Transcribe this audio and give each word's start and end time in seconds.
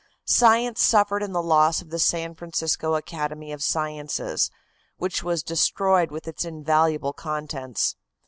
Science 0.25 0.81
suffered 0.81 1.21
in 1.21 1.31
the 1.31 1.43
loss 1.43 1.79
of 1.79 1.91
the 1.91 1.99
San 1.99 2.33
Francisco 2.33 2.95
Academy 2.95 3.51
of 3.51 3.61
Sciences, 3.61 4.49
which 4.97 5.21
was 5.21 5.43
destroyed 5.43 6.09
with 6.09 6.27
its 6.27 6.43
invaluable 6.43 7.13
contents. 7.13 7.95